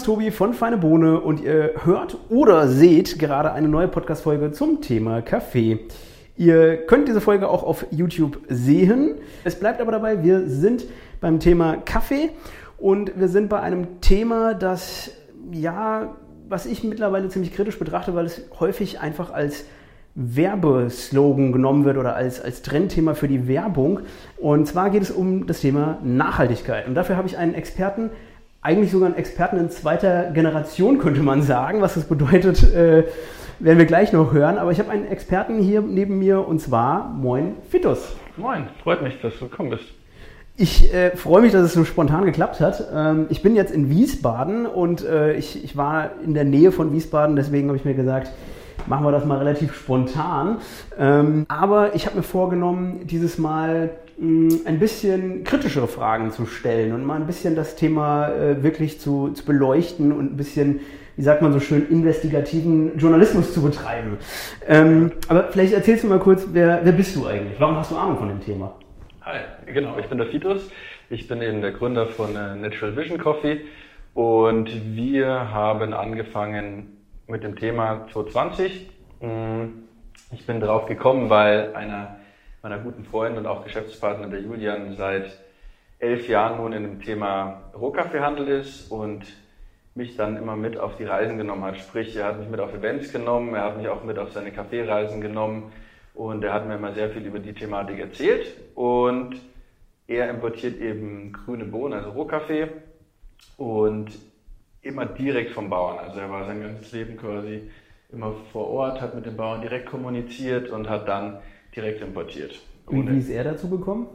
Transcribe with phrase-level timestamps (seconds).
[0.00, 4.80] ist Tobi von Feine Bohne und ihr hört oder seht gerade eine neue Podcast-Folge zum
[4.80, 5.80] Thema Kaffee.
[6.38, 9.16] Ihr könnt diese Folge auch auf YouTube sehen.
[9.44, 10.86] Es bleibt aber dabei, wir sind
[11.20, 12.30] beim Thema Kaffee
[12.78, 15.10] und wir sind bei einem Thema, das
[15.52, 16.16] ja,
[16.48, 19.66] was ich mittlerweile ziemlich kritisch betrachte, weil es häufig einfach als
[20.14, 24.00] Werbeslogan genommen wird oder als, als Trendthema für die Werbung.
[24.38, 26.88] Und zwar geht es um das Thema Nachhaltigkeit.
[26.88, 28.08] Und dafür habe ich einen Experten,
[28.62, 31.80] eigentlich sogar einen Experten in zweiter Generation, könnte man sagen.
[31.80, 33.04] Was das bedeutet, äh,
[33.58, 34.58] werden wir gleich noch hören.
[34.58, 38.16] Aber ich habe einen Experten hier neben mir und zwar Moin Fitus.
[38.36, 39.84] Moin, freut mich, dass du gekommen bist.
[40.56, 42.86] Ich äh, freue mich, dass es so spontan geklappt hat.
[42.94, 46.92] Ähm, ich bin jetzt in Wiesbaden und äh, ich, ich war in der Nähe von
[46.92, 48.30] Wiesbaden, deswegen habe ich mir gesagt,
[48.86, 50.58] machen wir das mal relativ spontan.
[50.98, 57.04] Ähm, aber ich habe mir vorgenommen, dieses Mal ein bisschen kritischere Fragen zu stellen und
[57.04, 60.80] mal ein bisschen das Thema äh, wirklich zu, zu beleuchten und ein bisschen
[61.16, 64.16] wie sagt man so schön, investigativen Journalismus zu betreiben.
[64.66, 67.60] Ähm, aber vielleicht erzählst du mal kurz, wer, wer bist du eigentlich?
[67.60, 68.74] Warum hast du Ahnung von dem Thema?
[69.22, 70.70] Hi, genau, ich bin der Fitus.
[71.10, 73.60] Ich bin eben der Gründer von äh, Natural Vision Coffee
[74.14, 78.88] und wir haben angefangen mit dem Thema 2020.
[79.20, 79.64] Mm,
[80.32, 82.16] ich bin drauf gekommen, weil einer
[82.62, 85.38] meiner guten Freunde und auch Geschäftspartner, der Julian, seit
[85.98, 89.24] elf Jahren nun in dem Thema Rohkaffeehandel ist und
[89.94, 91.78] mich dann immer mit auf die Reisen genommen hat.
[91.78, 94.52] Sprich, er hat mich mit auf Events genommen, er hat mich auch mit auf seine
[94.52, 95.72] Kaffeereisen genommen
[96.14, 99.40] und er hat mir immer sehr viel über die Thematik erzählt und
[100.06, 102.68] er importiert eben grüne Bohnen, also Rohkaffee
[103.56, 104.10] und
[104.82, 105.98] immer direkt vom Bauern.
[105.98, 107.70] Also er war sein ganzes Leben quasi
[108.10, 111.38] immer vor Ort, hat mit den Bauern direkt kommuniziert und hat dann
[111.74, 112.58] direkt importiert.
[112.86, 114.08] Und wie ist er dazu gekommen?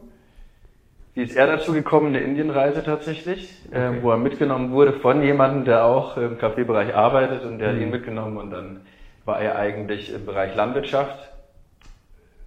[1.13, 2.07] Wie ist er dazu gekommen?
[2.07, 3.97] Eine Indienreise tatsächlich, okay.
[3.97, 7.75] äh, wo er mitgenommen wurde von jemandem, der auch im Kaffeebereich arbeitet und der mhm.
[7.75, 8.81] hat ihn mitgenommen und dann
[9.23, 11.31] war er eigentlich im Bereich Landwirtschaft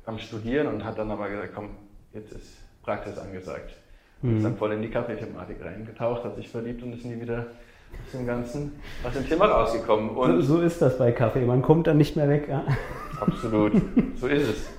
[0.04, 1.70] am Studieren und hat dann aber gesagt, komm,
[2.12, 3.74] jetzt ist Praxis angesagt.
[4.22, 7.46] Und ist dann voll in die Kaffeethematik reingetaucht, hat sich verliebt und ist nie wieder
[8.04, 10.10] aus dem Ganzen, aus dem Thema rausgekommen.
[10.10, 12.48] Und so, so ist das bei Kaffee, man kommt dann nicht mehr weg.
[12.48, 12.64] Ja?
[13.20, 13.72] Absolut,
[14.16, 14.70] so ist es.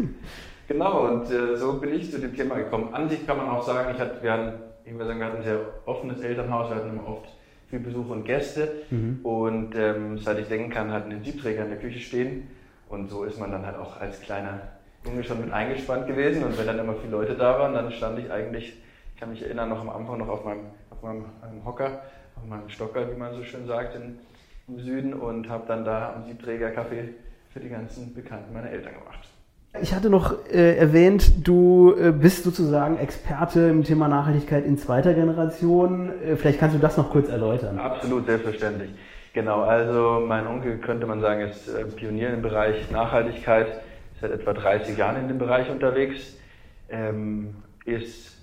[0.68, 2.94] Genau, und äh, so bin ich zu dem Thema gekommen.
[2.94, 4.53] An sich kann man auch sagen, ich hatte, wir hatten,
[4.86, 7.28] ich würde sagen, wir hatten ein sehr offenes Elternhaus, wir hatten immer oft
[7.69, 8.84] viel Besuch und Gäste.
[8.90, 9.19] Mhm.
[9.24, 12.48] Und ähm, seit ich denken kann, hatten den Siebträger in der Küche stehen.
[12.90, 14.62] Und so ist man dann halt auch als kleiner
[15.06, 16.44] Junge schon mit eingespannt gewesen.
[16.44, 18.74] Und wenn dann immer viele Leute da waren, dann stand ich eigentlich,
[19.14, 21.25] ich kann mich erinnern, noch am Anfang noch auf meinem, auf meinem
[21.66, 22.02] Hocker
[22.41, 24.19] auf meinem Stocker, wie man so schön sagt, in,
[24.67, 27.09] im Süden und habe dann da am Siebträger Kaffee
[27.51, 29.27] für die ganzen Bekannten meiner Eltern gemacht.
[29.81, 35.13] Ich hatte noch äh, erwähnt, du äh, bist sozusagen Experte im Thema Nachhaltigkeit in zweiter
[35.13, 36.11] Generation.
[36.23, 37.77] Äh, vielleicht kannst du das noch kurz erläutern.
[37.77, 38.89] Absolut, selbstverständlich.
[39.33, 44.31] Genau, also mein Onkel könnte man sagen, ist äh, Pionier im Bereich Nachhaltigkeit, ist seit
[44.31, 46.35] etwa 30 Jahren in dem Bereich unterwegs,
[46.89, 47.53] ähm,
[47.85, 48.38] ist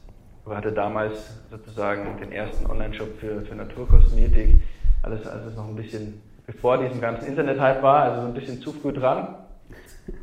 [0.55, 4.63] hatte damals sozusagen den ersten Online-Shop für, für Naturkosmetik,
[5.03, 8.73] alles, alles noch ein bisschen bevor diesem ganzen Internet-Hype war, also so ein bisschen zu
[8.73, 9.35] früh dran.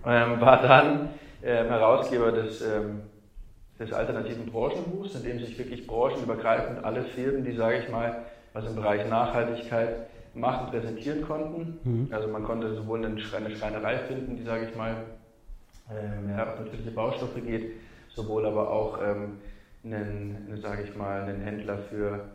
[0.05, 1.09] Ähm, war dann
[1.43, 3.01] ähm, Herausgeber des, ähm,
[3.79, 8.23] des alternativen Branchenbuchs, in dem sich wirklich branchenübergreifend alle Firmen, die, sage ich mal,
[8.53, 11.79] was im Bereich Nachhaltigkeit machen, präsentieren konnten.
[11.83, 12.07] Mhm.
[12.11, 14.95] Also man konnte sowohl eine Schreinerei finden, die, sage ich mal,
[15.89, 17.73] äh, mehr auf natürliche Baustoffe geht,
[18.15, 19.39] sowohl aber auch ähm,
[19.83, 22.29] einen, sage ich mal, einen Händler für,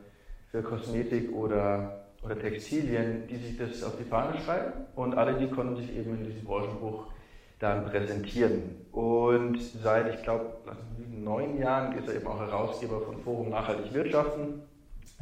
[0.50, 5.48] für Kosmetik oder, oder Textilien, die sich das auf die Fahne schreiben und alle die
[5.48, 7.06] konnten sich eben in diesem Branchenbuch
[7.58, 8.86] dann präsentieren.
[8.92, 10.46] Und seit, ich glaube,
[11.10, 14.62] neun Jahren ist er eben auch Herausgeber von Forum Nachhaltig Wirtschaften,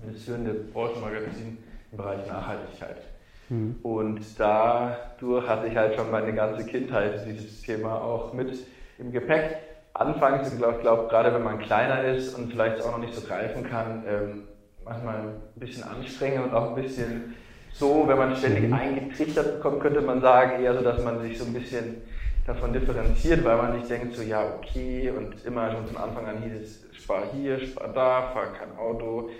[0.07, 1.59] das führende Branchenmagazin
[1.93, 3.03] im Bereich Nachhaltigkeit.
[3.49, 3.77] Mhm.
[3.83, 8.59] Und dadurch hatte ich halt schon meine ganze Kindheit dieses Thema auch mit
[8.99, 9.59] im Gepäck
[10.01, 13.27] anfangs, ich glaube, glaub, gerade wenn man kleiner ist und vielleicht auch noch nicht so
[13.27, 14.43] greifen kann, ähm,
[14.85, 17.35] manchmal ein bisschen anstrengend und auch ein bisschen
[17.73, 18.75] so, wenn man ständig mhm.
[18.75, 22.03] eingetrichtert bekommt, könnte man sagen, eher so, dass man sich so ein bisschen
[22.47, 26.43] davon differenziert, weil man sich denkt, so ja, okay, und immer schon von Anfang an
[26.43, 29.31] hieß es, spar hier, spar da, fahr kein Auto.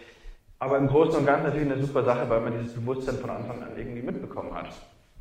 [0.59, 3.63] Aber im Großen und Ganzen natürlich eine super Sache, weil man dieses Bewusstsein von Anfang
[3.63, 4.69] an irgendwie mitbekommen hat.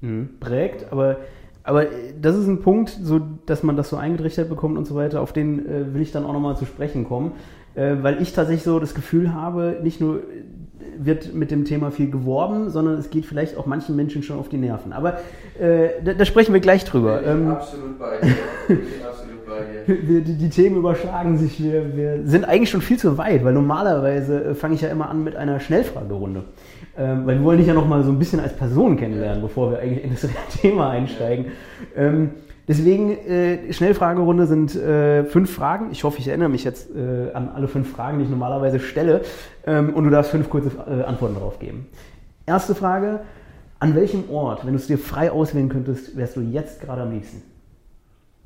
[0.01, 0.37] Mhm.
[0.39, 1.17] Prägt, aber
[1.65, 1.87] aber
[2.21, 5.33] das ist ein Punkt, so, dass man das so eingerichtet bekommt und so weiter, auf
[5.33, 7.33] den äh, will ich dann auch nochmal zu sprechen kommen.
[7.73, 10.21] Äh, weil ich tatsächlich so das Gefühl habe, nicht nur
[10.97, 14.47] wird mit dem Thema viel geworben, sondern es geht vielleicht auch manchen Menschen schon auf
[14.47, 14.93] die Nerven.
[14.93, 15.17] Aber
[15.59, 17.19] äh, da, da, sprechen wir gleich drüber.
[17.19, 18.35] Ich bin ähm, absolut bei dir.
[19.07, 19.85] absolut bei dir.
[20.07, 21.61] Wir, die, die, Themen überschlagen sich.
[21.63, 25.09] Wir, wir sind eigentlich schon viel zu weit, weil normalerweise äh, fange ich ja immer
[25.09, 26.43] an mit einer Schnellfragerunde.
[26.97, 29.71] Ähm, weil wir wollen dich ja noch mal so ein bisschen als Person kennenlernen, bevor
[29.71, 30.27] wir eigentlich in das
[30.61, 31.51] Thema einsteigen.
[31.95, 32.31] Ähm,
[32.67, 35.89] deswegen, äh, Schnellfragerunde sind äh, fünf Fragen.
[35.91, 39.21] Ich hoffe, ich erinnere mich jetzt äh, an alle fünf Fragen, die ich normalerweise stelle.
[39.65, 41.87] Ähm, und du darfst fünf kurze äh, Antworten darauf geben.
[42.45, 43.21] Erste Frage,
[43.79, 47.11] an welchem Ort, wenn du es dir frei auswählen könntest, wärst du jetzt gerade am
[47.11, 47.41] liebsten?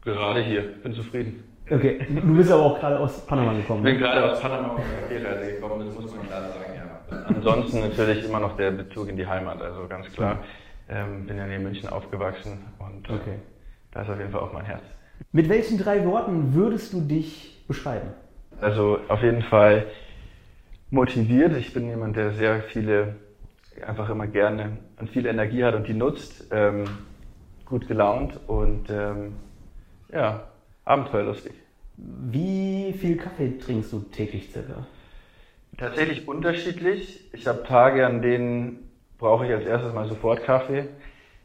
[0.04, 1.44] Gerade hier, bin zufrieden.
[1.70, 3.86] Okay, du bist aber auch gerade aus Panama gekommen.
[3.86, 4.00] Ich bin ne?
[4.00, 6.79] gerade aus Panama auf eine Reise gekommen, das muss man klar sagen.
[7.28, 10.40] Ansonsten natürlich immer noch der Bezug in die Heimat, also ganz klar.
[10.90, 13.36] Ähm, bin ja in München aufgewachsen und äh, okay.
[13.92, 14.82] da ist auf jeden Fall auch mein Herz.
[15.32, 18.10] Mit welchen drei Worten würdest du dich beschreiben?
[18.60, 19.86] Also auf jeden Fall
[20.90, 21.56] motiviert.
[21.58, 23.16] Ich bin jemand, der sehr viele,
[23.86, 26.48] einfach immer gerne und viel Energie hat und die nutzt.
[26.52, 26.86] Ähm,
[27.70, 29.34] gut gelaunt und ähm,
[30.12, 30.48] ja,
[30.86, 31.54] abenteuerlustig.
[31.98, 34.88] Wie viel Kaffee trinkst du täglich circa?
[35.80, 37.24] Tatsächlich unterschiedlich.
[37.32, 40.90] Ich habe Tage, an denen brauche ich als erstes mal sofort Kaffee.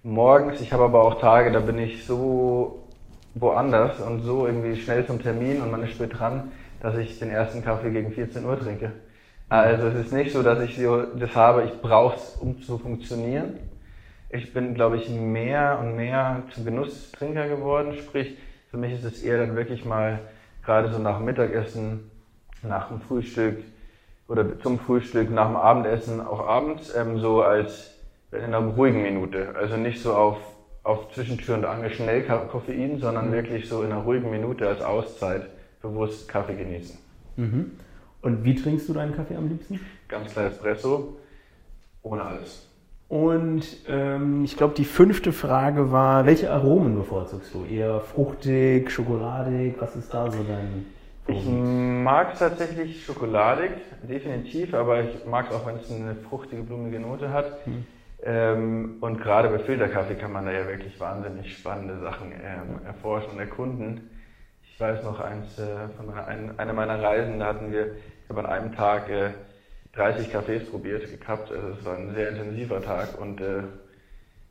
[0.03, 2.83] Morgens, ich habe aber auch Tage, da bin ich so
[3.37, 6.51] woanders und so irgendwie schnell zum Termin und man ist spät dran,
[6.81, 8.91] dass ich den ersten Kaffee gegen 14 Uhr trinke.
[9.49, 12.77] Also es ist nicht so, dass ich so das habe, ich brauche es, um zu
[12.79, 13.61] funktionieren.
[14.31, 17.95] Ich bin, glaube ich, mehr und mehr zum Genusstrinker geworden.
[17.95, 18.37] Sprich,
[18.69, 20.19] für mich ist es eher dann wirklich mal
[20.65, 22.11] gerade so nach Mittagessen,
[22.65, 23.59] nach dem Frühstück
[24.29, 27.95] oder zum Frühstück, nach dem Abendessen, auch abends, ähm, so als
[28.33, 29.55] in einer ruhigen Minute.
[29.55, 30.39] Also nicht so auf,
[30.83, 33.33] auf Zwischentür und Angel schnell Koffein, sondern mhm.
[33.33, 35.49] wirklich so in einer ruhigen Minute als Auszeit
[35.81, 36.99] bewusst Kaffee genießen.
[37.37, 37.73] Mhm.
[38.23, 39.79] Und wie trinkst du deinen Kaffee am liebsten?
[40.09, 41.17] Ganz klar Espresso,
[42.03, 42.67] ohne alles.
[43.09, 47.65] Und ähm, ich glaube, die fünfte Frage war, welche Aromen bevorzugst du?
[47.65, 49.75] Eher fruchtig, schokoladig?
[49.79, 50.87] Was ist da so dein
[51.27, 51.47] Ich
[52.05, 53.71] mag es tatsächlich schokoladig,
[54.03, 57.65] definitiv, aber ich mag es auch, wenn es eine fruchtige, blumige Note hat.
[57.65, 57.87] Hm.
[58.23, 63.33] Ähm, und gerade bei Filterkaffee kann man da ja wirklich wahnsinnig spannende Sachen ähm, erforschen
[63.33, 64.11] und erkunden.
[64.63, 68.31] Ich weiß noch eins äh, von meiner, ein, einer meiner Reisen, da hatten wir, ich
[68.31, 69.31] habe an einem Tag äh,
[69.95, 71.53] 30 Cafés probiert, gekappt.
[71.53, 73.63] Also es war ein sehr intensiver Tag und äh,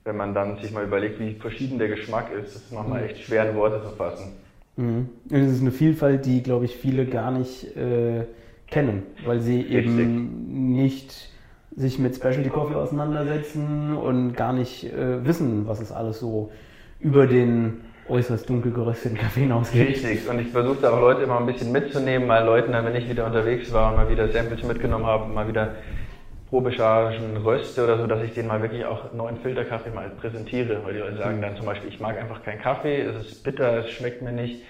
[0.04, 3.10] wenn man dann sich mal überlegt, wie verschieden der Geschmack ist, ist es manchmal mhm.
[3.10, 4.43] echt schwer in Worte zu fassen.
[4.75, 5.10] Mhm.
[5.30, 8.25] Es ist eine Vielfalt, die, glaube ich, viele gar nicht äh,
[8.68, 9.86] kennen, weil sie Richtig.
[9.86, 11.30] eben nicht
[11.75, 16.52] sich mit Specialty Coffee auseinandersetzen und gar nicht äh, wissen, was es alles so
[17.00, 19.88] über den äußerst dunkel gerösteten Kaffee hinausgeht.
[19.90, 23.26] Richtig, und ich versuchte auch Leute immer ein bisschen mitzunehmen, mal Leuten, wenn ich wieder
[23.26, 25.76] unterwegs war und mal wieder Samples mitgenommen habe, mal wieder
[26.54, 30.94] Probechargen, Röste oder so, dass ich denen mal wirklich auch neuen Filterkaffee mal präsentiere, weil
[30.94, 33.90] die Leute sagen dann zum Beispiel, ich mag einfach keinen Kaffee, es ist bitter, es
[33.90, 34.62] schmeckt mir nicht.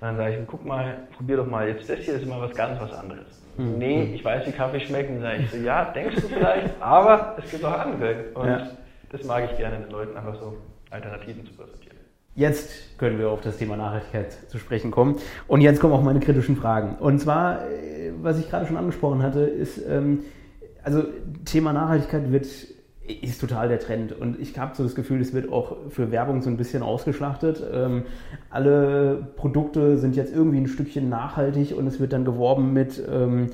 [0.00, 2.54] Und dann sage ich, guck mal, probier doch mal jetzt, das hier ist immer was
[2.54, 3.26] ganz was anderes.
[3.58, 3.74] Mhm.
[3.76, 5.10] Nee, ich weiß, wie Kaffee schmeckt.
[5.10, 8.14] Und dann sage ich so, ja, denkst du vielleicht, aber es gibt auch andere.
[8.32, 8.70] Und ja.
[9.12, 10.56] das mag ich gerne den Leuten einfach so
[10.88, 11.98] Alternativen zu präsentieren.
[12.34, 15.16] Jetzt können wir auf das Thema Nachhaltigkeit zu sprechen kommen.
[15.48, 16.96] Und jetzt kommen auch meine kritischen Fragen.
[16.98, 20.20] Und zwar, äh, was ich gerade schon angesprochen hatte, ist, ähm,
[20.86, 21.02] also
[21.44, 22.46] Thema Nachhaltigkeit wird
[23.08, 24.12] ist total der Trend.
[24.12, 27.62] Und ich habe so das Gefühl, es wird auch für Werbung so ein bisschen ausgeschlachtet.
[27.72, 28.02] Ähm,
[28.50, 33.48] alle Produkte sind jetzt irgendwie ein Stückchen nachhaltig und es wird dann geworben mit ähm,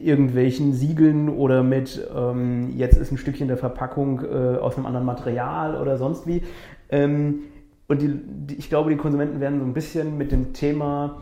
[0.00, 5.06] irgendwelchen Siegeln oder mit ähm, jetzt ist ein Stückchen der Verpackung äh, aus einem anderen
[5.06, 6.42] Material oder sonst wie.
[6.88, 7.44] Ähm,
[7.88, 11.20] und die, die, ich glaube, die Konsumenten werden so ein bisschen mit dem Thema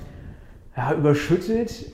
[0.76, 1.93] ja, überschüttet.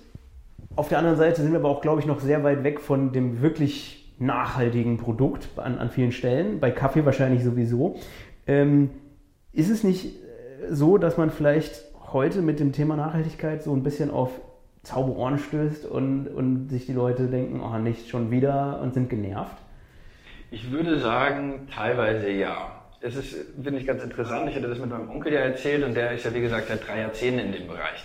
[0.80, 3.12] Auf der anderen Seite sind wir aber auch, glaube ich, noch sehr weit weg von
[3.12, 6.58] dem wirklich nachhaltigen Produkt an, an vielen Stellen.
[6.58, 8.00] Bei Kaffee wahrscheinlich sowieso.
[8.46, 8.88] Ähm,
[9.52, 11.84] ist es nicht äh, so, dass man vielleicht
[12.14, 14.30] heute mit dem Thema Nachhaltigkeit so ein bisschen auf
[14.82, 19.58] Zauberohren stößt und, und sich die Leute denken, oh, nicht schon wieder und sind genervt?
[20.50, 24.49] Ich würde sagen, teilweise ja es ist, finde ich, ganz interessant.
[24.49, 26.87] Ich hatte das mit meinem Onkel ja erzählt und der ist ja, wie gesagt, seit
[26.87, 28.04] drei Jahrzehnten in dem Bereich.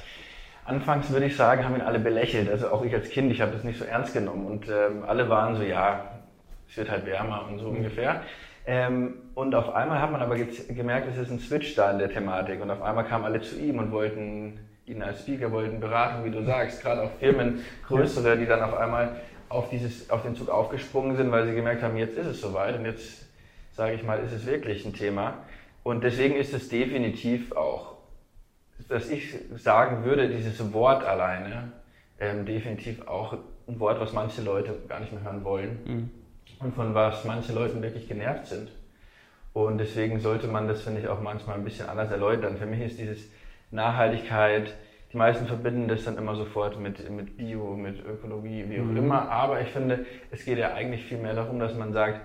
[0.66, 2.50] Anfangs würde ich sagen, haben ihn alle belächelt.
[2.50, 4.46] Also auch ich als Kind, ich habe das nicht so ernst genommen.
[4.48, 6.12] Und ähm, alle waren so, ja,
[6.68, 8.22] es wird halt wärmer und so ungefähr.
[8.66, 12.10] Ähm, und auf einmal hat man aber gemerkt, es ist ein Switch da in der
[12.10, 12.62] Thematik.
[12.62, 16.32] Und auf einmal kamen alle zu ihm und wollten ihn als Speaker, wollten beraten, wie
[16.32, 16.82] du sagst.
[16.82, 21.32] Gerade auch Firmen, größere, die dann auf einmal auf, dieses, auf den Zug aufgesprungen sind,
[21.32, 23.26] weil sie gemerkt haben, jetzt ist es soweit und jetzt
[23.76, 25.36] sage ich mal, ist es wirklich ein Thema.
[25.84, 27.95] Und deswegen ist es definitiv auch,
[28.90, 31.72] dass ich sagen würde, dieses Wort alleine,
[32.20, 36.12] ähm, definitiv auch ein Wort, was manche Leute gar nicht mehr hören wollen mhm.
[36.60, 38.70] und von was manche Leute wirklich genervt sind.
[39.54, 42.58] Und deswegen sollte man das, finde ich, auch manchmal ein bisschen anders erläutern.
[42.58, 43.30] Für mich ist dieses
[43.72, 44.74] Nachhaltigkeit,
[45.14, 48.98] die meisten verbinden das dann immer sofort mit, mit Bio, mit Ökologie, wie auch mhm.
[48.98, 49.30] immer.
[49.30, 52.20] Aber ich finde, es geht ja eigentlich viel mehr darum, dass man sagt,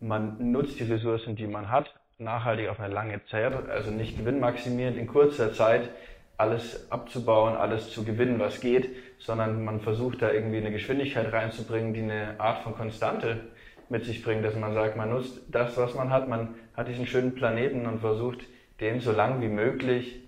[0.00, 4.96] man nutzt die Ressourcen, die man hat, nachhaltig auf eine lange Zeit, also nicht gewinnmaximierend
[4.96, 5.88] in kurzer Zeit
[6.36, 11.94] alles abzubauen, alles zu gewinnen, was geht, sondern man versucht da irgendwie eine Geschwindigkeit reinzubringen,
[11.94, 13.40] die eine Art von Konstante
[13.88, 17.06] mit sich bringt, dass man sagt, man nutzt das, was man hat, man hat diesen
[17.06, 18.38] schönen Planeten und versucht,
[18.80, 20.20] den so lang wie möglich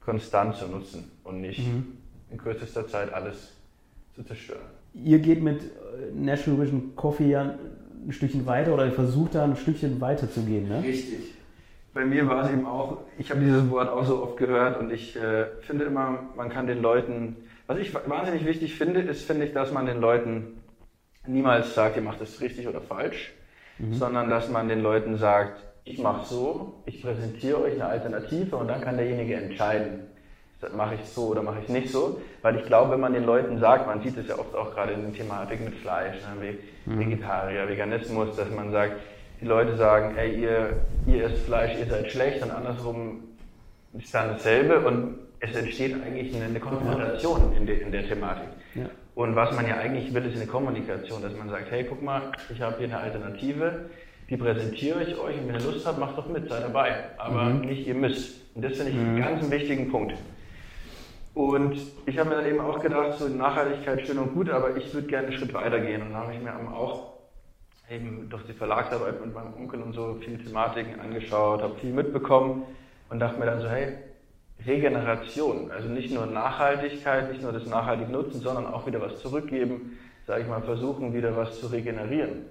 [0.00, 1.98] konstant zu nutzen und nicht mhm.
[2.30, 3.52] in kürzester Zeit alles
[4.14, 4.62] zu zerstören.
[4.94, 5.62] Ihr geht mit
[6.14, 7.54] National Vision Coffee ja
[8.06, 10.82] ein Stückchen weiter oder versucht da ein Stückchen weiter zu gehen, ne?
[10.82, 11.34] Richtig.
[11.92, 14.92] Bei mir war es eben auch, ich habe dieses Wort auch so oft gehört und
[14.92, 19.46] ich äh, finde immer, man kann den Leuten, was ich wahnsinnig wichtig finde, ist, finde
[19.46, 20.60] ich, dass man den Leuten
[21.26, 23.32] niemals sagt, ihr macht das richtig oder falsch,
[23.78, 23.94] mhm.
[23.94, 28.68] sondern dass man den Leuten sagt, ich mache so, ich präsentiere euch eine Alternative und
[28.68, 30.09] dann kann derjenige entscheiden,
[30.74, 32.20] mache ich so oder mache ich nicht so.
[32.42, 34.92] Weil ich glaube, wenn man den Leuten sagt, man sieht es ja oft auch gerade
[34.92, 36.54] in der Thematik mit Fleisch, ne,
[36.86, 37.00] mhm.
[37.00, 38.94] Vegetarier, Veganismus, dass man sagt,
[39.40, 43.22] die Leute sagen, ey, ihr, ihr esst Fleisch, ihr seid schlecht und andersrum
[43.98, 48.48] ist dann dasselbe und es entsteht eigentlich eine Konfrontation in der, in der Thematik.
[48.74, 48.84] Ja.
[49.14, 52.22] Und was man ja eigentlich will, ist eine Kommunikation, dass man sagt, hey, guck mal,
[52.52, 53.86] ich habe hier eine Alternative,
[54.28, 56.92] die präsentiere ich euch und wenn ihr Lust habt, macht doch mit, seid dabei.
[57.18, 57.62] Aber mhm.
[57.62, 58.40] nicht ihr müsst.
[58.54, 59.08] Und das finde ich mhm.
[59.08, 60.14] einen ganz wichtigen Punkt.
[61.34, 64.92] Und ich habe mir dann eben auch gedacht, so Nachhaltigkeit schön und gut, aber ich
[64.92, 66.02] würde gerne einen Schritt weiter gehen.
[66.02, 67.14] Und dann habe ich mir auch
[67.90, 72.62] eben durch die Verlagsarbeit mit meinem Onkel und so viele Thematiken angeschaut, habe viel mitbekommen
[73.08, 73.94] und dachte mir dann so, hey,
[74.66, 79.98] Regeneration, also nicht nur Nachhaltigkeit, nicht nur das nachhaltig nutzen, sondern auch wieder was zurückgeben,
[80.26, 82.44] sage ich mal, versuchen wieder was zu regenerieren.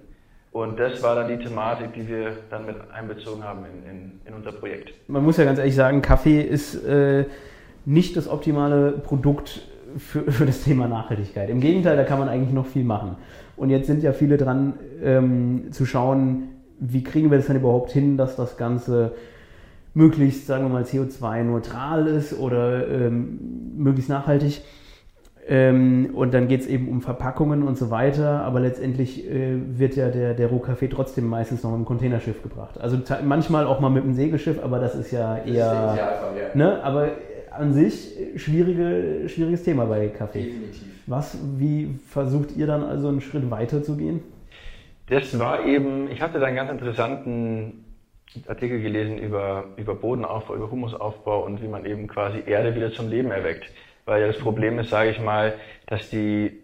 [0.52, 4.34] Und das war dann die Thematik, die wir dann mit einbezogen haben in, in, in
[4.34, 4.92] unser Projekt.
[5.08, 7.26] Man muss ja ganz ehrlich sagen, Kaffee ist äh,
[7.84, 9.62] nicht das optimale Produkt
[9.96, 11.50] für, für das Thema Nachhaltigkeit.
[11.50, 13.16] Im Gegenteil, da kann man eigentlich noch viel machen.
[13.56, 17.90] Und jetzt sind ja viele dran ähm, zu schauen, wie kriegen wir das denn überhaupt
[17.90, 19.12] hin, dass das Ganze
[19.92, 24.62] möglichst, sagen wir mal, CO2-neutral ist oder ähm, möglichst nachhaltig.
[25.48, 29.96] Ähm, und dann geht es eben um Verpackungen und so weiter, aber letztendlich äh, wird
[29.96, 32.78] ja der, der Rohkaffee trotzdem meistens noch mit dem Containerschiff gebracht.
[32.80, 35.44] Also manchmal auch mal mit dem Segelschiff, aber das ist ja eher.
[35.44, 35.98] Ist ja.
[36.54, 36.84] Ne?
[36.84, 37.08] Aber
[37.60, 40.44] an sich schwierige, schwieriges Thema bei Kaffee.
[40.44, 40.82] Definitiv.
[41.06, 44.22] Was, wie versucht ihr dann also einen Schritt weiter zu gehen?
[45.08, 47.84] Das war eben, ich hatte da einen ganz interessanten
[48.46, 53.08] Artikel gelesen über, über Bodenaufbau, über Humusaufbau und wie man eben quasi Erde wieder zum
[53.08, 53.64] Leben erweckt.
[54.04, 55.54] Weil ja das Problem ist, sage ich mal,
[55.86, 56.60] dass die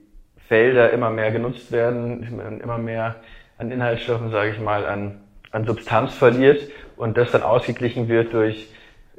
[0.48, 3.16] Felder immer mehr genutzt werden, immer mehr
[3.58, 8.68] an Inhaltsstoffen, sage ich mal, an, an Substanz verliert und das dann ausgeglichen wird durch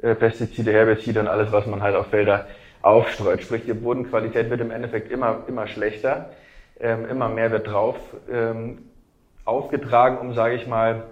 [0.02, 2.46] äh, Pestizide, Herbizide und alles, was man halt auf Felder
[2.82, 3.42] aufstreut.
[3.42, 6.30] Sprich, die Bodenqualität wird im Endeffekt immer, immer schlechter,
[6.80, 7.96] ähm, immer mehr wird drauf
[8.30, 8.78] ähm,
[9.44, 11.04] aufgetragen, um, sage ich mal,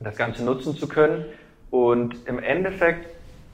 [0.00, 1.24] das Ganze nutzen zu können.
[1.70, 3.06] Und im Endeffekt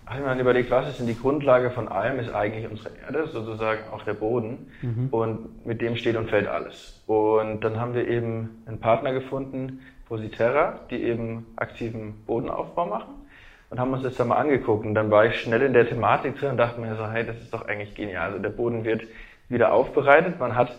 [0.06, 2.90] habe ich mir dann überlegt, was ist denn die Grundlage von allem, ist eigentlich unsere
[3.04, 4.70] Erde, sozusagen auch der Boden.
[4.80, 5.08] Mhm.
[5.10, 7.02] Und mit dem steht und fällt alles.
[7.06, 13.25] Und dann haben wir eben einen Partner gefunden, Positerra, die eben aktiven Bodenaufbau machen.
[13.68, 14.86] Und haben uns das dann mal angeguckt.
[14.86, 17.36] Und dann war ich schnell in der Thematik drin und dachte mir so, hey, das
[17.36, 18.28] ist doch eigentlich genial.
[18.28, 19.02] Also der Boden wird
[19.48, 20.38] wieder aufbereitet.
[20.38, 20.78] Man hat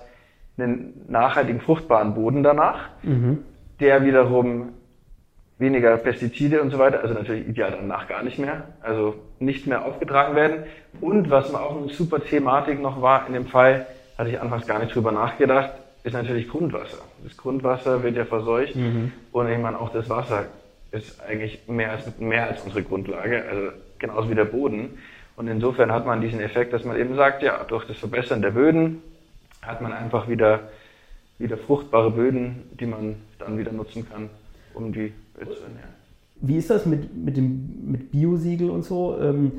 [0.57, 3.43] einen nachhaltigen, fruchtbaren Boden danach, mhm.
[3.79, 4.69] der wiederum
[5.59, 9.85] weniger Pestizide und so weiter, also natürlich ideal danach gar nicht mehr, also nicht mehr
[9.85, 10.63] aufgetragen werden.
[11.01, 14.79] Und was auch eine super Thematik noch war in dem Fall, hatte ich anfangs gar
[14.79, 15.71] nicht drüber nachgedacht,
[16.03, 16.99] ist natürlich Grundwasser.
[17.23, 19.11] Das Grundwasser wird ja verseucht mhm.
[19.31, 20.45] und ich meine auch das Wasser
[20.91, 24.97] ist eigentlich mehr als, mehr als unsere Grundlage, also genauso wie der Boden.
[25.35, 28.51] Und insofern hat man diesen Effekt, dass man eben sagt, ja, durch das Verbessern der
[28.51, 29.01] Böden
[29.61, 30.69] hat man einfach wieder,
[31.37, 34.29] wieder fruchtbare Böden, die man dann wieder nutzen kann,
[34.73, 35.13] um die
[36.41, 39.17] wie ist das mit, mit dem mit Biosiegel und so?
[39.19, 39.51] Ähm,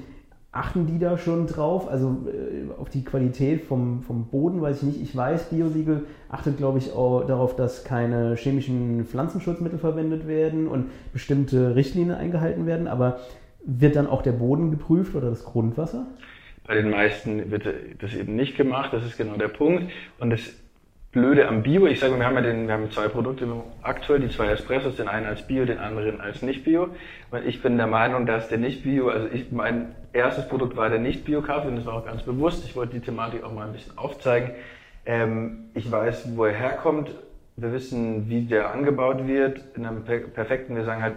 [0.52, 1.88] achten die da schon drauf?
[1.88, 5.02] Also äh, auf die Qualität vom, vom Boden weiß ich nicht.
[5.02, 10.86] Ich weiß, Biosiegel achtet, glaube ich, auch darauf, dass keine chemischen Pflanzenschutzmittel verwendet werden und
[11.12, 12.88] bestimmte Richtlinien eingehalten werden.
[12.88, 13.20] Aber
[13.64, 16.06] wird dann auch der Boden geprüft oder das Grundwasser?
[16.66, 17.66] Bei den meisten wird
[17.98, 18.92] das eben nicht gemacht.
[18.92, 19.90] Das ist genau der Punkt.
[20.18, 20.40] Und das
[21.10, 23.46] Blöde am Bio, ich sage mal, wir haben ja den, wir haben zwei Produkte
[23.82, 26.90] aktuell, die zwei Espressos, den einen als Bio, den anderen als Nicht-Bio.
[27.30, 30.98] Und ich bin der Meinung, dass der Nicht-Bio, also ich, mein erstes Produkt war der
[30.98, 32.62] Nicht-Bio-Kaffee und das war auch ganz bewusst.
[32.66, 34.50] Ich wollte die Thematik auch mal ein bisschen aufzeigen.
[35.06, 37.10] Ähm, ich weiß, wo er herkommt.
[37.56, 39.62] Wir wissen, wie der angebaut wird.
[39.76, 41.14] In einem perfekten, wir sagen halt,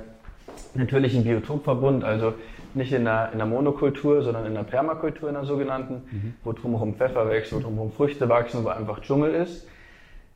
[0.74, 2.34] natürlichen Biotopverbund, also
[2.74, 6.34] Nicht in einer, in einer Monokultur, sondern in einer Permakultur, in einer sogenannten, mhm.
[6.46, 9.68] wo drumherum Pfeffer wächst, wo drumherum Früchte wachsen, wo einfach Dschungel ist.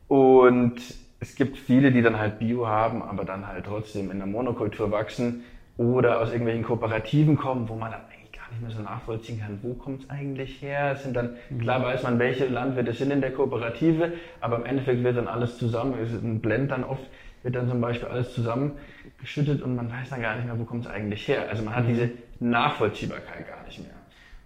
[0.07, 0.75] Und
[1.19, 4.91] es gibt viele, die dann halt Bio haben, aber dann halt trotzdem in der Monokultur
[4.91, 5.43] wachsen
[5.77, 9.59] oder aus irgendwelchen Kooperativen kommen, wo man dann eigentlich gar nicht mehr so nachvollziehen kann,
[9.61, 10.91] wo kommt es eigentlich her.
[10.93, 11.59] Es sind dann, mhm.
[11.59, 15.57] klar weiß man, welche Landwirte sind in der Kooperative, aber im Endeffekt wird dann alles
[15.57, 17.03] zusammen, es ist ein Blend dann oft,
[17.43, 20.85] wird dann zum Beispiel alles zusammengeschüttet und man weiß dann gar nicht mehr, wo kommt
[20.85, 21.49] es eigentlich her.
[21.49, 21.89] Also man hat mhm.
[21.89, 22.09] diese
[22.39, 23.95] Nachvollziehbarkeit gar nicht mehr.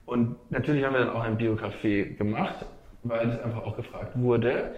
[0.05, 2.65] Und natürlich haben wir dann auch ein Bio-Café gemacht,
[3.03, 4.71] weil es einfach auch gefragt wurde.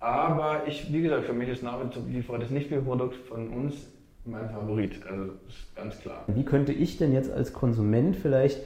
[0.00, 3.90] Aber ich, wie gesagt, für mich ist nach wie vor das Nicht-Bio-Produkt von uns
[4.24, 5.00] mein Favorit.
[5.08, 6.24] Also ist ganz klar.
[6.26, 8.60] Wie könnte ich denn jetzt als Konsument vielleicht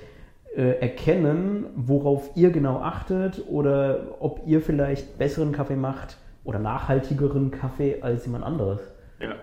[0.57, 7.51] äh, erkennen, worauf ihr genau achtet oder ob ihr vielleicht besseren Kaffee macht oder nachhaltigeren
[7.51, 8.81] Kaffee als jemand anderes?
[9.21, 9.35] Ja,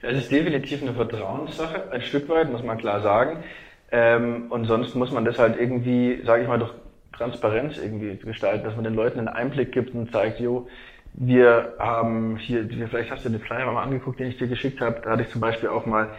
[0.00, 3.42] das ist definitiv eine Vertrauenssache, ein Stück weit, muss man klar sagen.
[3.90, 6.72] Ähm, und sonst muss man das halt irgendwie, sage ich mal, durch
[7.12, 10.68] Transparenz irgendwie gestalten, dass man den Leuten einen Einblick gibt und zeigt, jo,
[11.14, 15.00] wir haben hier, vielleicht hast du den Flyer mal angeguckt, den ich dir geschickt habe.
[15.02, 16.10] Da hatte ich zum Beispiel auch mal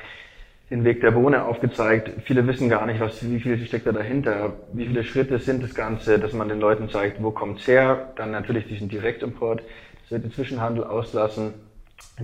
[0.70, 2.12] den Weg der Bohne aufgezeigt.
[2.26, 5.74] Viele wissen gar nicht, was, wie viel steckt da dahinter, wie viele Schritte sind das
[5.74, 8.14] Ganze, dass man den Leuten zeigt, wo kommt's her.
[8.16, 9.64] Dann natürlich diesen Direktimport,
[10.02, 11.54] das wird den Zwischenhandel auslassen.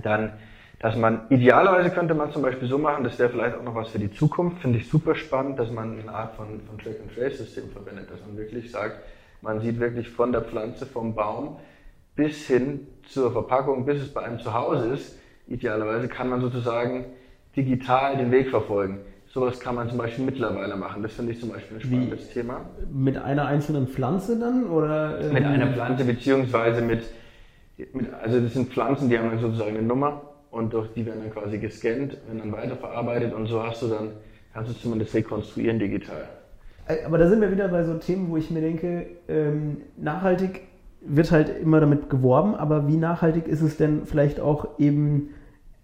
[0.02, 0.32] Dann,
[0.78, 3.88] dass man, idealerweise könnte man zum Beispiel so machen, das wäre vielleicht auch noch was
[3.88, 8.10] für die Zukunft, finde ich super spannend, dass man eine Art von, von Track-and-Trace-System verwendet,
[8.10, 9.00] dass man wirklich sagt,
[9.42, 11.56] man sieht wirklich von der Pflanze, vom Baum,
[12.16, 17.04] bis hin zur Verpackung, bis es bei einem zu Hause ist, idealerweise kann man sozusagen
[17.54, 19.00] digital den Weg verfolgen.
[19.26, 21.02] Sowas kann man zum Beispiel mittlerweile machen.
[21.02, 22.70] Das finde ich zum Beispiel ein spannendes Wie, Thema.
[22.90, 24.68] Mit einer einzelnen Pflanze dann?
[24.70, 27.02] Oder, äh, mit einer Pflanze beziehungsweise mit,
[27.92, 31.20] mit, also das sind Pflanzen, die haben dann sozusagen eine Nummer und durch die werden
[31.22, 34.12] dann quasi gescannt, werden dann weiterverarbeitet und so hast du dann,
[34.54, 36.28] kannst du zumindest rekonstruieren digital.
[36.88, 40.62] Äh, aber da sind wir wieder bei so Themen, wo ich mir denke, ähm, nachhaltig
[41.08, 45.30] wird halt immer damit geworben, aber wie nachhaltig ist es denn vielleicht auch eben,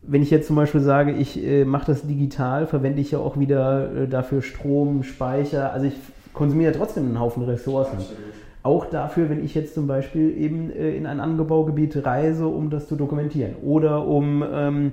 [0.03, 3.39] wenn ich jetzt zum Beispiel sage, ich äh, mache das digital, verwende ich ja auch
[3.39, 5.95] wieder äh, dafür Strom, Speicher, also ich
[6.33, 7.97] konsumiere ja trotzdem einen Haufen Ressourcen.
[7.97, 8.19] Absolut.
[8.65, 12.87] Auch dafür, wenn ich jetzt zum Beispiel eben äh, in ein Angebaugebiet reise, um das
[12.87, 14.93] zu dokumentieren oder um ähm,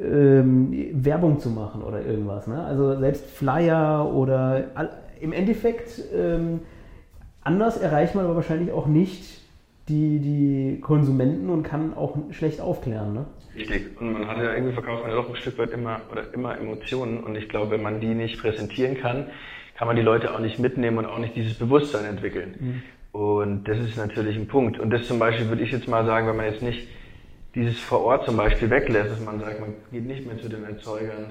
[0.00, 2.46] ähm, Werbung zu machen oder irgendwas.
[2.46, 2.62] Ne?
[2.62, 4.64] Also selbst Flyer oder
[5.20, 6.60] im Endeffekt ähm,
[7.42, 9.40] anders erreicht man aber wahrscheinlich auch nicht
[9.88, 13.12] die, die Konsumenten und kann auch schlecht aufklären.
[13.12, 13.26] Ne?
[13.56, 14.00] Richtig.
[14.00, 16.56] Und man hat ja irgendwie verkauft man ja doch ein Stück weit immer oder immer
[16.56, 19.26] Emotionen und ich glaube, wenn man die nicht präsentieren kann,
[19.76, 22.54] kann man die Leute auch nicht mitnehmen und auch nicht dieses Bewusstsein entwickeln.
[22.60, 22.82] Mhm.
[23.12, 24.78] Und das ist natürlich ein Punkt.
[24.78, 26.86] Und das zum Beispiel würde ich jetzt mal sagen, wenn man jetzt nicht
[27.54, 30.64] dieses vor Ort zum Beispiel weglässt, dass man sagt, man geht nicht mehr zu den
[30.64, 31.30] Erzeugern,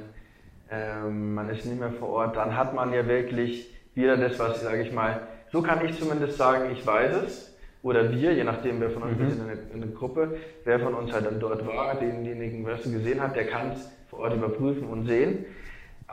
[0.70, 4.62] ähm, man ist nicht mehr vor Ort, dann hat man ja wirklich wieder das, was,
[4.62, 7.49] sage ich mal, so kann ich zumindest sagen, ich weiß es,
[7.82, 9.20] oder wir, je nachdem, wer von uns, mhm.
[9.20, 12.84] wir sind in einer Gruppe, wer von uns halt dann dort war, denjenigen, wer es
[12.84, 15.46] gesehen hat, der kann es vor Ort überprüfen und sehen.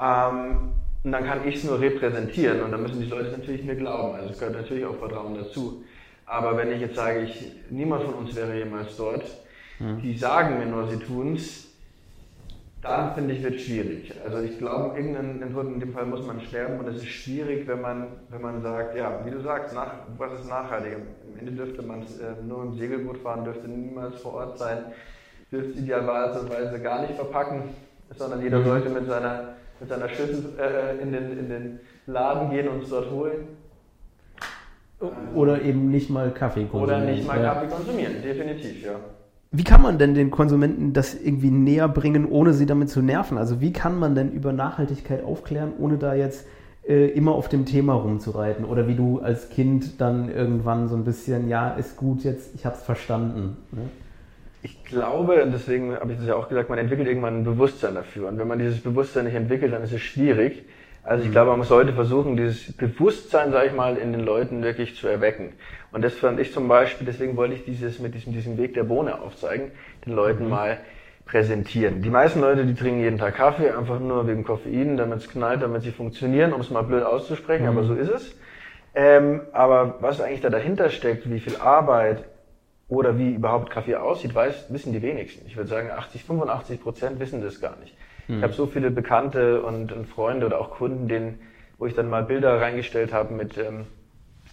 [0.00, 3.76] Ähm, und dann kann ich es nur repräsentieren und dann müssen die Leute natürlich mir
[3.76, 4.14] glauben.
[4.16, 5.84] Also es gehört natürlich auch Vertrauen dazu.
[6.24, 9.24] Aber wenn ich jetzt sage, ich, niemand von uns wäre jemals dort,
[9.78, 10.00] mhm.
[10.02, 11.65] die sagen mir nur, sie tun es,
[12.82, 14.12] dann finde ich, wird schwierig.
[14.24, 17.66] Also ich glaube, irgendeinen Tod in dem Fall muss man sterben und es ist schwierig,
[17.66, 20.94] wenn man, wenn man sagt, ja, wie du sagst, nach, was ist nachhaltig?
[20.94, 24.78] Am Ende dürfte man äh, nur im Segelboot fahren, dürfte niemals vor Ort sein,
[25.50, 27.62] dürfte idealerweise gar nicht verpacken,
[28.14, 28.64] sondern jeder mhm.
[28.64, 32.90] sollte mit seiner, mit seiner Schüssel äh, in, den, in den Laden gehen und es
[32.90, 33.48] dort holen.
[35.34, 37.02] Oder eben nicht mal Kaffee konsumieren.
[37.02, 38.94] Oder nicht mal Kaffee konsumieren, definitiv, ja.
[39.52, 43.38] Wie kann man denn den Konsumenten das irgendwie näher bringen, ohne sie damit zu nerven?
[43.38, 46.46] Also wie kann man denn über Nachhaltigkeit aufklären, ohne da jetzt
[46.86, 48.64] äh, immer auf dem Thema rumzureiten?
[48.64, 52.66] Oder wie du als Kind dann irgendwann so ein bisschen, ja, ist gut jetzt, ich
[52.66, 53.56] habe es verstanden.
[53.70, 53.82] Ne?
[54.62, 58.28] Ich glaube, deswegen habe ich das ja auch gesagt, man entwickelt irgendwann ein Bewusstsein dafür.
[58.28, 60.64] Und wenn man dieses Bewusstsein nicht entwickelt, dann ist es schwierig.
[61.04, 61.34] Also ich mhm.
[61.34, 65.52] glaube, man sollte versuchen, dieses Bewusstsein, sage ich mal, in den Leuten wirklich zu erwecken.
[65.96, 68.84] Und das fand ich zum Beispiel, deswegen wollte ich dieses mit diesem, diesem Weg der
[68.84, 69.70] Bohne aufzeigen,
[70.04, 70.50] den Leuten mhm.
[70.50, 70.78] mal
[71.24, 72.02] präsentieren.
[72.02, 75.62] Die meisten Leute, die trinken jeden Tag Kaffee, einfach nur wegen Koffein, damit es knallt,
[75.62, 77.70] damit sie funktionieren, um es mal blöd auszusprechen, mhm.
[77.70, 78.36] aber so ist es.
[78.94, 82.24] Ähm, aber was eigentlich da dahinter steckt, wie viel Arbeit
[82.90, 85.46] oder wie überhaupt Kaffee aussieht, weiß, wissen die wenigsten.
[85.46, 87.96] Ich würde sagen, 80, 85 Prozent wissen das gar nicht.
[88.28, 88.36] Mhm.
[88.36, 91.40] Ich habe so viele Bekannte und, und, Freunde oder auch Kunden, denen,
[91.78, 93.86] wo ich dann mal Bilder reingestellt habe mit, ähm,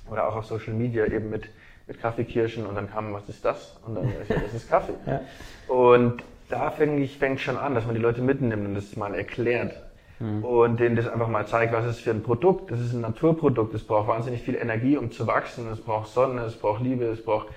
[0.10, 1.50] oder auch auf Social Media eben mit,
[1.88, 3.80] mit Kaffeekirschen und dann kam, was ist das?
[3.86, 4.94] Und dann, ja, das ist Kaffee.
[5.06, 5.22] ja.
[5.68, 9.16] Und da fängt ich fängt schon an, dass man die Leute mitnimmt und das mal
[9.16, 9.76] erklärt.
[10.24, 10.44] mhm.
[10.44, 12.72] und denen das einfach mal zeigt, was es für ein Produkt.
[12.72, 13.74] Das ist ein Naturprodukt.
[13.74, 15.70] Es braucht wahnsinnig viel Energie, um zu wachsen.
[15.72, 17.48] Es braucht Sonne, es braucht Liebe, es braucht,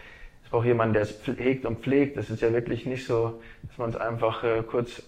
[0.44, 2.16] es braucht jemanden, der es pflegt und pflegt.
[2.16, 5.02] Das ist ja wirklich nicht so, dass man es einfach äh, kurz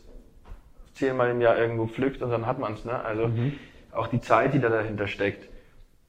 [0.94, 2.84] zehnmal im Jahr irgendwo pflückt und dann hat man es.
[2.84, 3.04] Ne?
[3.04, 3.54] Also mhm.
[3.92, 5.48] auch die Zeit, die da dahinter steckt.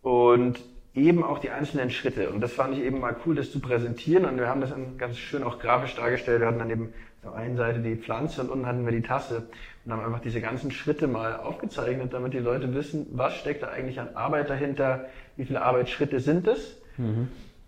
[0.02, 0.60] Und
[0.96, 2.30] eben auch die einzelnen Schritte.
[2.30, 4.26] Und das fand ich eben mal cool, das zu präsentieren.
[4.26, 6.42] Und wir haben das dann ganz schön auch grafisch dargestellt.
[6.42, 9.02] Wir hatten dann eben auf der einen Seite die Pflanze und unten hatten wir die
[9.02, 9.50] Tasse
[9.86, 13.68] und haben einfach diese ganzen Schritte mal aufgezeichnet, damit die Leute wissen, was steckt da
[13.68, 16.82] eigentlich an Arbeit dahinter, wie viele Arbeitsschritte sind es.
[16.98, 17.28] Mhm.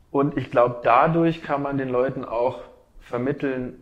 [0.09, 2.61] Und ich glaube, dadurch kann man den Leuten auch
[2.99, 3.81] vermitteln,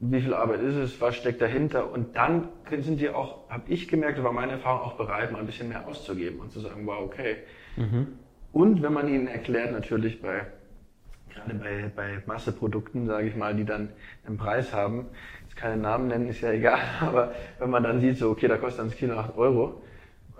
[0.00, 1.90] wie viel Arbeit ist es, was steckt dahinter.
[1.90, 2.48] Und dann
[2.80, 5.88] sind die auch, habe ich gemerkt, war meine Erfahrung auch bereit, mal ein bisschen mehr
[5.88, 7.38] auszugeben und zu sagen, wow, okay.
[7.78, 8.06] Mhm.
[8.52, 10.46] Und wenn man ihnen erklärt, natürlich bei,
[11.32, 13.90] gerade bei, bei Masseprodukten, sage ich mal, die dann
[14.26, 15.06] einen Preis haben,
[15.42, 18.56] jetzt keine Namen nennen, ist ja egal, aber wenn man dann sieht, so, okay, da
[18.56, 19.82] kostet das Kilo 8 Euro,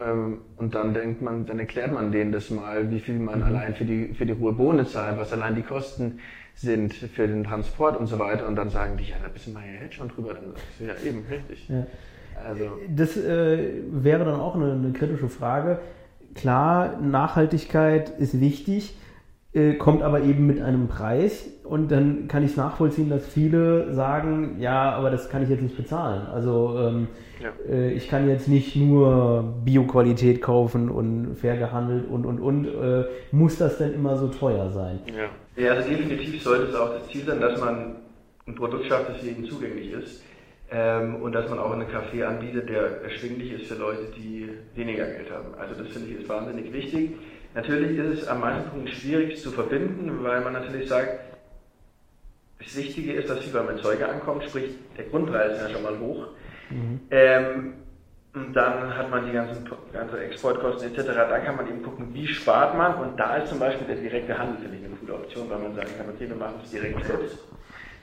[0.01, 3.47] ähm, und dann denkt man, dann erklärt man denen das mal, wie viel man mhm.
[3.47, 6.21] allein für die, für die rohe Bohne zahlt, was allein die Kosten
[6.55, 8.47] sind für den Transport und so weiter.
[8.47, 10.35] Und dann sagen die, ja, da bist du mal ja jetzt schon drüber.
[10.35, 11.69] Dann sagst du, ja, eben, richtig.
[11.69, 11.87] Ja.
[12.45, 12.79] Also.
[12.89, 15.81] Das äh, wäre dann auch eine, eine, kritische Frage.
[16.35, 18.95] Klar, Nachhaltigkeit ist wichtig,
[19.53, 21.47] äh, kommt aber eben mit einem Preis.
[21.65, 25.63] Und dann kann ich es nachvollziehen, dass viele sagen, ja, aber das kann ich jetzt
[25.63, 26.27] nicht bezahlen.
[26.27, 27.09] Also ähm,
[27.43, 27.51] ja.
[27.73, 32.67] äh, ich kann jetzt nicht nur Bioqualität kaufen und fair gehandelt und, und, und.
[32.67, 35.01] Äh, muss das denn immer so teuer sein?
[35.07, 35.29] Ja.
[35.63, 37.97] Ja, also definitiv sollte es auch das Ziel sein, dass man
[38.47, 40.23] ein Produkt schafft, das jedem zugänglich ist.
[40.71, 45.07] Ähm, und dass man auch einen Kaffee anbietet, der erschwinglich ist für Leute, die weniger
[45.07, 45.55] Geld haben.
[45.59, 47.13] Also das finde ich ist wahnsinnig wichtig.
[47.55, 51.21] Natürlich ist es an manchen Punkten schwierig zu verbinden, weil man natürlich sagt,
[52.59, 55.99] das Wichtige ist, dass viel beim Erzeuger ankommt, sprich der Grundpreis ist ja schon mal
[55.99, 56.27] hoch.
[56.69, 57.01] Mhm.
[57.11, 57.75] Ähm,
[58.35, 61.07] und dann hat man die ganzen, ganze Exportkosten etc.
[61.07, 62.97] Da kann man eben gucken, wie spart man.
[62.97, 65.75] Und da ist zum Beispiel der direkte Handel, finde ich, eine gute Option, weil man
[65.75, 67.39] sagen kann, okay, wir machen es direkt selbst.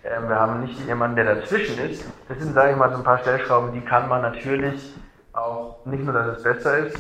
[0.05, 2.05] Ähm, wir haben nicht jemanden, der dazwischen ist.
[2.27, 4.93] Das sind, sage ich mal, so ein paar Stellschrauben, die kann man natürlich
[5.33, 6.97] auch, nicht nur, dass es besser ist,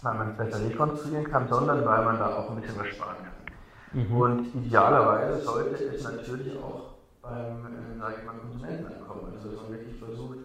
[0.00, 3.16] weil man es besser rekonstruieren kann, sondern weil man da auch ein bisschen was sparen
[3.22, 4.02] kann.
[4.02, 4.16] Mhm.
[4.16, 9.32] Und idealerweise sollte es natürlich auch beim, äh, sage ich mal, Konsumenten ankommen.
[9.34, 10.38] Also, dass man wirklich versucht,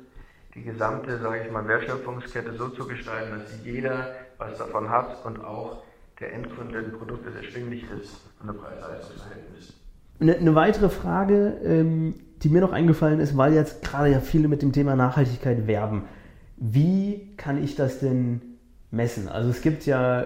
[0.54, 5.44] die gesamte, sage ich mal, Wertschöpfungskette so zu gestalten, dass jeder was davon hat und
[5.44, 5.84] auch
[6.20, 9.77] der Endkunde ein Produkt, das erschwinglich ist und ein Preis-Leistungs-Verhältnis.
[10.20, 14.48] Eine, eine, weitere Frage, ähm, die mir noch eingefallen ist, weil jetzt gerade ja viele
[14.48, 16.04] mit dem Thema Nachhaltigkeit werben.
[16.58, 18.42] Wie kann ich das denn
[18.90, 19.28] messen?
[19.28, 20.26] Also es gibt ja äh,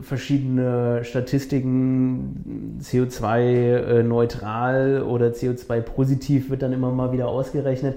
[0.00, 7.96] verschiedene Statistiken, CO2-neutral äh, oder CO2-positiv wird dann immer mal wieder ausgerechnet.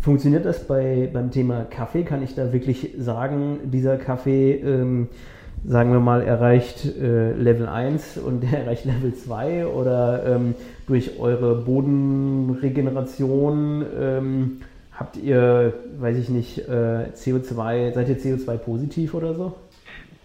[0.00, 2.02] Funktioniert das bei, beim Thema Kaffee?
[2.02, 5.08] Kann ich da wirklich sagen, dieser Kaffee, ähm,
[5.66, 10.54] sagen wir mal, erreicht äh, Level 1 und der erreicht Level 2 oder ähm,
[10.86, 14.60] durch eure Bodenregeneration ähm,
[14.92, 19.54] habt ihr, weiß ich nicht, äh, CO2, seid ihr CO2 positiv oder so?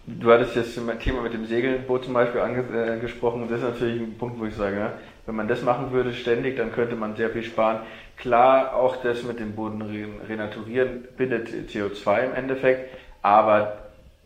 [0.06, 3.44] Du hattest jetzt mein Thema mit dem Segelboot zum Beispiel angesprochen.
[3.44, 4.92] Äh, das ist natürlich ein Punkt, wo ich sage, ja,
[5.26, 7.80] wenn man das machen würde ständig, dann könnte man sehr viel sparen.
[8.16, 9.82] Klar, auch das mit dem Boden
[10.28, 12.90] renaturieren bindet CO2 im Endeffekt,
[13.22, 13.79] aber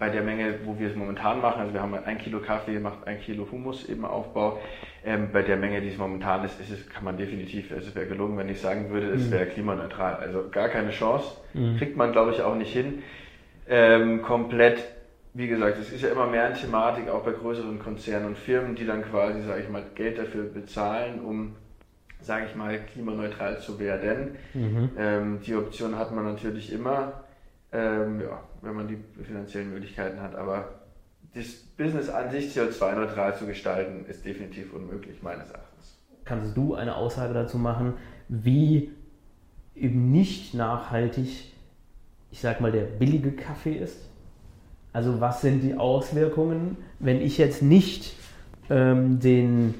[0.04, 3.06] bei der Menge, wo wir es momentan machen, also wir haben ein Kilo Kaffee, macht
[3.06, 4.60] ein Kilo Humus eben Aufbau,
[5.02, 8.06] ähm, bei der Menge, die es momentan ist, ist es, kann man definitiv, es wäre
[8.06, 9.30] gelungen, wenn ich sagen würde, es mhm.
[9.30, 10.16] wäre klimaneutral.
[10.16, 11.78] Also gar keine Chance, mhm.
[11.78, 13.02] kriegt man glaube ich auch nicht hin.
[13.66, 14.84] Ähm, komplett
[15.32, 18.74] wie gesagt, es ist ja immer mehr eine Thematik, auch bei größeren Konzernen und Firmen,
[18.74, 21.56] die dann quasi, sage ich mal, Geld dafür bezahlen, um,
[22.20, 24.36] sage ich mal, klimaneutral zu werden.
[24.52, 24.90] Mhm.
[24.98, 27.24] Ähm, die Option hat man natürlich immer,
[27.74, 30.68] ähm, ja, wenn man die finanziellen Möglichkeiten hat, aber
[31.34, 35.98] das Business an sich CO2-neutral zu gestalten, ist definitiv unmöglich, meines Erachtens.
[36.24, 37.94] Kannst du eine Aussage dazu machen,
[38.28, 38.92] wie
[39.74, 41.52] eben nicht nachhaltig,
[42.30, 44.08] ich sag mal, der billige Kaffee ist?
[44.92, 48.14] Also was sind die Auswirkungen, wenn ich jetzt nicht
[48.70, 49.74] ähm, den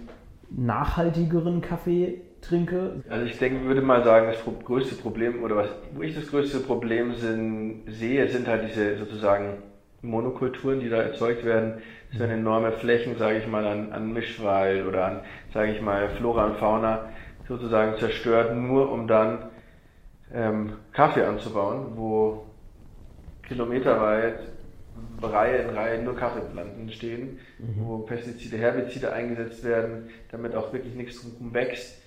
[0.51, 3.03] nachhaltigeren Kaffee trinke?
[3.09, 6.61] Also ich denke, würde mal sagen, das größte Problem oder was wo ich das größte
[6.61, 9.63] Problem sind, sehe, sind halt diese sozusagen
[10.03, 11.83] Monokulturen, die da erzeugt werden.
[12.11, 15.21] Das sind enorme Flächen, sage ich mal, an, an Mischwald oder an,
[15.53, 17.09] sage ich mal, Flora und Fauna
[17.49, 19.51] sozusagen zerstört, nur um dann
[20.33, 22.47] ähm, Kaffee anzubauen, wo
[23.47, 24.39] kilometerweit
[25.23, 27.75] Reihe in Reihe nur Kaffeepflanzen stehen, mhm.
[27.79, 32.01] wo Pestizide, Herbizide eingesetzt werden, damit auch wirklich nichts drumherum wächst.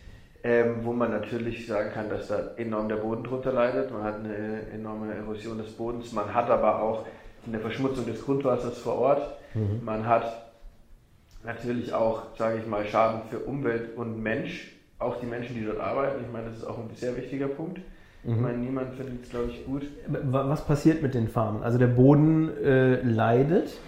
[0.44, 3.92] Ähm, wo man natürlich sagen kann, dass da enorm der Boden drunter leidet.
[3.92, 7.06] Man hat eine enorme Erosion des Bodens, man hat aber auch
[7.46, 9.38] eine Verschmutzung des Grundwassers vor Ort.
[9.54, 9.82] Mhm.
[9.84, 10.52] Man hat
[11.44, 15.80] natürlich auch, sage ich mal, Schaden für Umwelt und Mensch, auch die Menschen, die dort
[15.80, 16.24] arbeiten.
[16.26, 17.80] Ich meine, das ist auch ein sehr wichtiger Punkt.
[18.24, 18.34] Mhm.
[18.34, 19.84] Ich meine, niemand findet es, glaube ich, gut.
[20.08, 21.64] Was passiert mit den Farmen?
[21.64, 23.80] Also der Boden äh, leidet.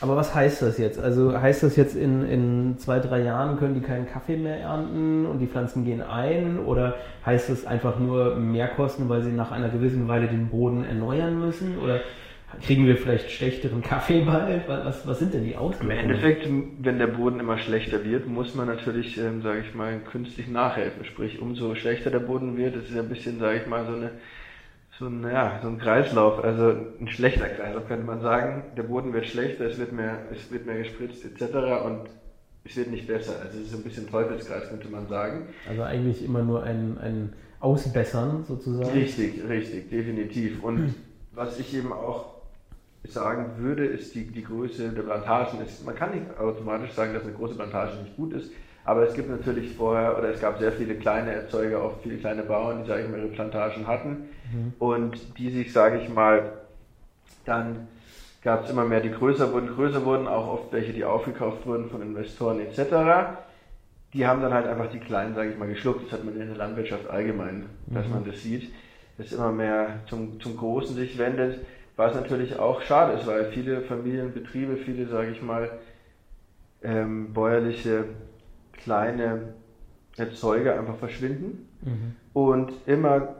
[0.00, 0.98] Aber was heißt das jetzt?
[0.98, 5.24] Also heißt das jetzt in, in zwei, drei Jahren können die keinen Kaffee mehr ernten
[5.24, 6.58] und die Pflanzen gehen ein?
[6.58, 11.40] Oder heißt das einfach nur Mehrkosten, weil sie nach einer gewissen Weile den Boden erneuern
[11.40, 11.78] müssen?
[11.78, 12.00] Oder
[12.62, 14.68] kriegen wir vielleicht schlechteren Kaffee bald?
[14.68, 15.98] Was, was sind denn die Auswirkungen?
[15.98, 16.46] Im Endeffekt,
[16.80, 21.06] wenn der Boden immer schlechter wird, muss man natürlich, ähm, sage ich mal, künstlich nachhelfen.
[21.06, 23.96] Sprich, umso schlechter der Boden wird, das ist ja ein bisschen, sage ich mal, so
[23.96, 24.10] eine
[24.98, 28.64] so ein, ja, so ein Kreislauf, also ein schlechter Kreislauf könnte man sagen.
[28.76, 31.42] Der Boden wird schlechter, es wird mehr, es wird mehr gespritzt etc.
[31.84, 32.08] und
[32.64, 33.34] es wird nicht besser.
[33.42, 35.48] Also es ist ein bisschen Teufelskreis, könnte man sagen.
[35.68, 38.90] Also eigentlich immer nur ein, ein Ausbessern sozusagen.
[38.90, 40.62] Richtig, richtig, definitiv.
[40.62, 40.94] Und
[41.32, 42.36] was ich eben auch
[43.04, 45.60] sagen würde, ist die, die Größe der Plantagen.
[45.64, 48.50] Ist, man kann nicht automatisch sagen, dass eine große Plantage nicht gut ist,
[48.86, 52.44] aber es gibt natürlich vorher, oder es gab sehr viele kleine Erzeuger, auch viele kleine
[52.44, 54.74] Bauern, die, sage ich mal, ihre Plantagen hatten mhm.
[54.78, 56.52] und die sich, sage ich mal,
[57.44, 57.88] dann
[58.44, 61.90] gab es immer mehr, die größer wurden, größer wurden, auch oft welche, die aufgekauft wurden
[61.90, 63.38] von Investoren etc.
[64.12, 66.06] Die haben dann halt einfach die kleinen, sage ich mal, geschluckt.
[66.06, 68.12] Das hat man in der Landwirtschaft allgemein, dass mhm.
[68.12, 68.72] man das sieht,
[69.18, 71.58] dass immer mehr zum, zum Großen sich wendet,
[71.96, 75.72] was natürlich auch schade ist, weil viele Familienbetriebe, viele, sage ich mal,
[76.84, 78.04] ähm, bäuerliche
[78.78, 79.54] kleine
[80.16, 82.16] Erzeuger einfach verschwinden mhm.
[82.32, 83.36] und immer,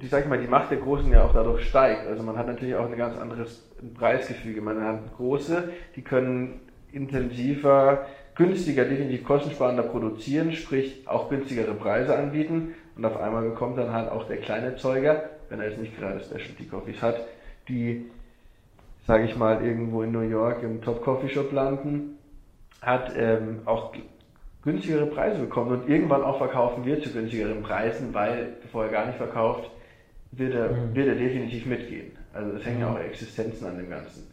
[0.00, 2.06] ich sag mal, die Macht der Großen ja auch dadurch steigt.
[2.08, 4.60] Also man hat natürlich auch ein ganz anderes Preisgefüge.
[4.60, 6.60] Man hat große, die können
[6.92, 13.92] intensiver, günstiger, definitiv kostensparender produzieren, sprich auch günstigere Preise anbieten und auf einmal bekommt dann
[13.92, 17.16] halt auch der kleine Erzeuger, wenn er jetzt nicht gerade Specialty Coffees hat,
[17.68, 18.06] die,
[19.06, 22.18] sage ich mal, irgendwo in New York im Top Coffee Shop landen,
[22.82, 23.92] hat ähm, auch
[24.62, 29.06] günstigere Preise bekommen und irgendwann auch verkaufen wird zu günstigeren Preisen, weil bevor er gar
[29.06, 29.70] nicht verkauft,
[30.32, 30.94] wird er, mhm.
[30.94, 32.12] wird er definitiv mitgehen.
[32.32, 32.96] Also es hängen ja mhm.
[32.96, 34.26] auch Existenzen an dem Ganzen.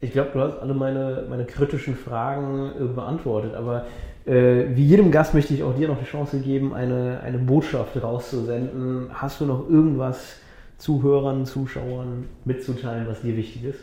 [0.00, 3.86] Ich glaube, du hast alle meine, meine kritischen Fragen äh, beantwortet, aber
[4.26, 8.00] äh, wie jedem Gast möchte ich auch dir noch die Chance geben, eine, eine Botschaft
[8.00, 9.10] rauszusenden.
[9.12, 10.40] Hast du noch irgendwas
[10.76, 13.80] Zuhörern, Zuschauern mitzuteilen, was dir wichtig ist?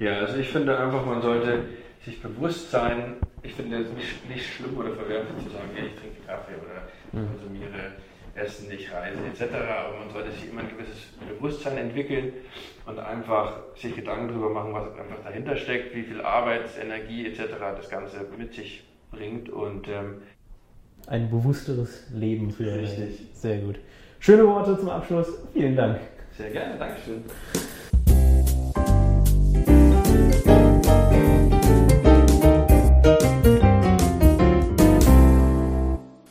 [0.00, 1.60] Ja, also ich finde einfach, man sollte
[2.04, 5.94] sich bewusst sein, ich finde es nicht, nicht schlimm oder verwerflich zu sagen, ja, ich
[5.94, 7.28] trinke Kaffee oder mhm.
[7.28, 7.92] konsumiere
[8.34, 9.54] Essen, ich reise etc.
[9.54, 12.32] Aber man sollte sich immer ein gewisses Bewusstsein entwickeln
[12.86, 17.42] und einfach sich Gedanken darüber machen, was einfach dahinter steckt, wie viel Arbeitsenergie etc.
[17.76, 20.22] das Ganze mit sich bringt und ähm,
[21.06, 23.20] ein bewussteres Leben für Richtig.
[23.34, 23.78] Sehr gut.
[24.20, 25.28] Schöne Worte zum Abschluss.
[25.52, 26.00] Vielen Dank.
[26.36, 27.24] Sehr gerne, Dankeschön.